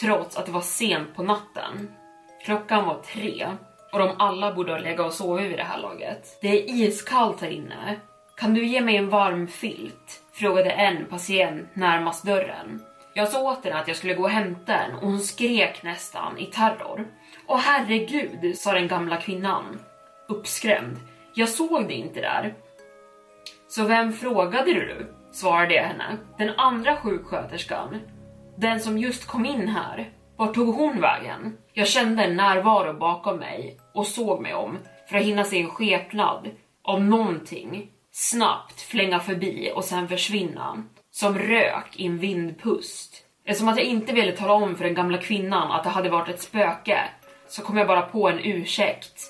Trots 0.00 0.36
att 0.36 0.46
det 0.46 0.52
var 0.52 0.60
sent 0.60 1.16
på 1.16 1.22
natten. 1.22 1.90
Klockan 2.44 2.86
var 2.86 3.02
tre 3.02 3.46
och 3.92 3.98
de 3.98 4.10
alla 4.18 4.54
borde 4.54 4.72
ha 4.72 4.78
legat 4.78 5.06
och 5.06 5.12
sovit 5.12 5.50
vid 5.50 5.58
det 5.58 5.64
här 5.64 5.78
laget. 5.78 6.38
Det 6.40 6.48
är 6.48 6.74
iskallt 6.74 7.40
här 7.40 7.50
inne. 7.50 7.96
Kan 8.36 8.54
du 8.54 8.66
ge 8.66 8.80
mig 8.80 8.96
en 8.96 9.08
varm 9.08 9.46
filt? 9.48 10.22
Frågade 10.32 10.70
en 10.70 11.04
patient 11.04 11.68
närmast 11.76 12.24
dörren. 12.24 12.82
Jag 13.18 13.28
sa 13.28 13.52
åt 13.52 13.64
henne 13.64 13.76
att 13.76 13.88
jag 13.88 13.96
skulle 13.96 14.14
gå 14.14 14.22
och 14.22 14.30
hämta 14.30 14.74
en 14.74 14.94
och 14.94 15.06
hon 15.06 15.20
skrek 15.20 15.82
nästan 15.82 16.38
i 16.38 16.46
terror. 16.46 17.06
Åh 17.46 17.58
herregud, 17.58 18.58
sa 18.58 18.72
den 18.72 18.88
gamla 18.88 19.16
kvinnan. 19.16 19.80
Uppskrämd. 20.28 20.96
Jag 21.34 21.48
såg 21.48 21.88
det 21.88 21.94
inte 21.94 22.20
där. 22.20 22.54
Så 23.68 23.84
vem 23.84 24.12
frågade 24.12 24.72
du? 24.72 25.14
Svarade 25.32 25.74
jag 25.74 25.82
henne. 25.82 26.16
Den 26.38 26.50
andra 26.56 26.96
sjuksköterskan. 26.96 28.00
Den 28.56 28.80
som 28.80 28.98
just 28.98 29.26
kom 29.26 29.46
in 29.46 29.68
här. 29.68 30.12
Vart 30.36 30.54
tog 30.54 30.74
hon 30.74 31.00
vägen? 31.00 31.56
Jag 31.72 31.88
kände 31.88 32.24
en 32.24 32.36
närvaro 32.36 32.98
bakom 32.98 33.38
mig 33.38 33.78
och 33.94 34.06
såg 34.06 34.40
mig 34.40 34.54
om 34.54 34.78
för 35.08 35.16
att 35.16 35.24
hinna 35.24 35.44
se 35.44 35.60
en 35.60 35.70
skepnad 35.70 36.50
av 36.84 37.04
någonting 37.04 37.90
snabbt 38.12 38.80
flänga 38.80 39.20
förbi 39.20 39.72
och 39.74 39.84
sen 39.84 40.08
försvinna. 40.08 40.84
Som 41.20 41.38
rök 41.38 41.96
i 41.96 42.06
en 42.06 42.18
vindpust. 42.18 43.24
Eftersom 43.44 43.68
att 43.68 43.76
jag 43.76 43.86
inte 43.86 44.12
ville 44.12 44.32
tala 44.32 44.52
om 44.52 44.76
för 44.76 44.84
den 44.84 44.94
gamla 44.94 45.18
kvinnan 45.18 45.72
att 45.72 45.84
det 45.84 45.90
hade 45.90 46.10
varit 46.10 46.28
ett 46.28 46.40
spöke 46.40 46.98
så 47.48 47.62
kom 47.62 47.76
jag 47.76 47.86
bara 47.86 48.02
på 48.02 48.28
en 48.28 48.38
ursäkt 48.38 49.22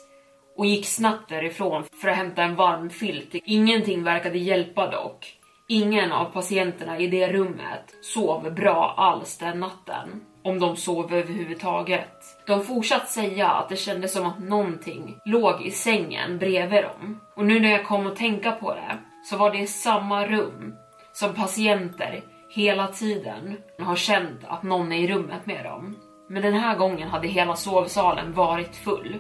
och 0.57 0.66
gick 0.66 0.87
snabbt 0.87 1.29
därifrån 1.29 1.85
för 2.01 2.09
att 2.09 2.16
hämta 2.16 2.42
en 2.42 2.57
varm 2.57 2.90
filt. 2.90 3.29
Ingenting 3.33 4.05
verkade 4.05 4.38
hjälpa 4.38 4.90
dock. 4.90 5.35
Ingen 5.68 6.12
av 6.12 6.24
patienterna 6.24 6.98
i 6.98 7.07
det 7.07 7.33
rummet 7.33 7.94
sov 8.03 8.55
bra 8.55 8.94
alls 8.96 9.38
den 9.38 9.61
natten 9.61 10.20
om 10.42 10.59
de 10.59 10.77
sov 10.77 11.14
överhuvudtaget. 11.14 12.44
De 12.46 12.64
fortsatte 12.64 13.07
säga 13.07 13.48
att 13.48 13.68
det 13.68 13.77
kändes 13.77 14.12
som 14.12 14.27
att 14.27 14.38
någonting 14.38 15.16
låg 15.24 15.62
i 15.66 15.70
sängen 15.70 16.38
bredvid 16.38 16.83
dem. 16.83 17.20
Och 17.37 17.44
nu 17.44 17.61
när 17.61 17.70
jag 17.70 17.87
kom 17.87 18.07
att 18.07 18.16
tänka 18.16 18.53
på 18.53 18.74
det 18.74 18.98
så 19.24 19.37
var 19.37 19.51
det 19.51 19.59
i 19.59 19.66
samma 19.66 20.27
rum 20.27 20.74
som 21.18 21.35
patienter 21.35 22.24
hela 22.48 22.87
tiden 22.87 23.57
har 23.78 23.96
känt 23.96 24.40
att 24.44 24.62
någon 24.62 24.92
är 24.92 24.96
i 24.96 25.09
rummet 25.09 25.46
med 25.46 25.64
dem. 25.64 25.96
Men 26.28 26.42
den 26.42 26.54
här 26.54 26.76
gången 26.76 27.09
hade 27.09 27.28
hela 27.28 27.57
sovsalen 27.57 28.33
varit 28.33 28.76
full. 28.76 29.16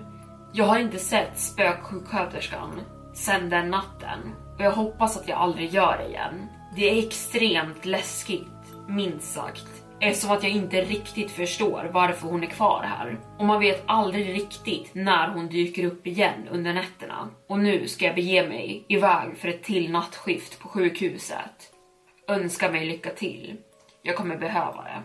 Jag 0.52 0.64
har 0.64 0.78
inte 0.78 0.98
sett 0.98 1.38
spöksjuksköterskan 1.38 2.80
sedan 3.14 3.50
den 3.50 3.70
natten 3.70 4.18
och 4.54 4.64
jag 4.64 4.70
hoppas 4.70 5.16
att 5.16 5.28
jag 5.28 5.38
aldrig 5.38 5.70
gör 5.70 5.98
det 5.98 6.08
igen. 6.08 6.46
Det 6.76 6.90
är 6.90 7.06
extremt 7.06 7.84
läskigt, 7.84 8.74
minst 8.88 9.32
sagt. 9.32 9.84
Eftersom 10.00 10.30
att 10.30 10.42
jag 10.42 10.52
inte 10.52 10.80
riktigt 10.80 11.30
förstår 11.30 11.90
varför 11.92 12.28
hon 12.28 12.42
är 12.42 12.46
kvar 12.46 12.82
här. 12.82 13.20
Och 13.38 13.44
man 13.44 13.60
vet 13.60 13.82
aldrig 13.86 14.34
riktigt 14.34 14.94
när 14.94 15.28
hon 15.28 15.48
dyker 15.48 15.84
upp 15.84 16.06
igen 16.06 16.48
under 16.50 16.74
nätterna. 16.74 17.28
Och 17.48 17.58
nu 17.58 17.88
ska 17.88 18.04
jag 18.04 18.14
bege 18.14 18.48
mig 18.48 18.84
iväg 18.88 19.38
för 19.38 19.48
ett 19.48 19.62
till 19.62 19.92
nattskift 19.92 20.60
på 20.60 20.68
sjukhuset. 20.68 21.74
Önska 22.28 22.70
mig 22.70 22.86
lycka 22.86 23.10
till. 23.10 23.56
Jag 24.02 24.16
kommer 24.16 24.36
behöva 24.36 24.82
det. 24.82 25.02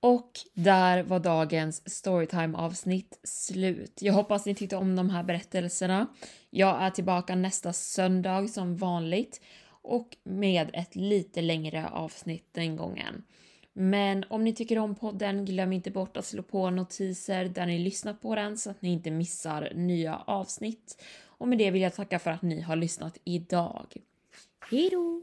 Och 0.00 0.30
där 0.54 1.02
var 1.02 1.20
dagens 1.20 1.90
storytime 1.90 2.58
avsnitt 2.58 3.18
slut. 3.22 3.98
Jag 4.00 4.12
hoppas 4.12 4.46
ni 4.46 4.54
tyckte 4.54 4.76
om 4.76 4.96
de 4.96 5.10
här 5.10 5.22
berättelserna. 5.22 6.06
Jag 6.50 6.82
är 6.82 6.90
tillbaka 6.90 7.34
nästa 7.34 7.72
söndag 7.72 8.48
som 8.48 8.76
vanligt 8.76 9.40
och 9.82 10.16
med 10.24 10.70
ett 10.72 10.96
lite 10.96 11.42
längre 11.42 11.88
avsnitt 11.88 12.48
den 12.52 12.76
gången. 12.76 13.24
Men 13.72 14.24
om 14.28 14.44
ni 14.44 14.54
tycker 14.54 14.78
om 14.78 14.94
podden, 14.94 15.44
glöm 15.44 15.72
inte 15.72 15.90
bort 15.90 16.16
att 16.16 16.24
slå 16.26 16.42
på 16.42 16.70
notiser 16.70 17.44
där 17.44 17.66
ni 17.66 17.78
lyssnar 17.78 18.14
på 18.14 18.34
den 18.34 18.58
så 18.58 18.70
att 18.70 18.82
ni 18.82 18.92
inte 18.92 19.10
missar 19.10 19.72
nya 19.74 20.16
avsnitt. 20.16 21.04
Och 21.24 21.48
med 21.48 21.58
det 21.58 21.70
vill 21.70 21.82
jag 21.82 21.94
tacka 21.94 22.18
för 22.18 22.30
att 22.30 22.42
ni 22.42 22.60
har 22.60 22.76
lyssnat 22.76 23.18
idag. 23.24 23.86
Hejdå! 24.70 25.22